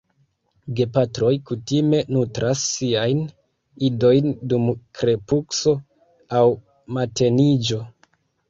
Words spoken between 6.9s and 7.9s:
mateniĝo.